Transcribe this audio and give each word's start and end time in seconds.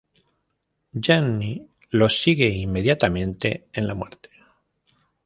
Jenny 0.99 1.63
lo 1.91 2.09
sigue 2.09 2.47
inmediatamente 2.49 3.67
en 3.71 3.85
la 3.85 3.93
muerte. 3.93 4.31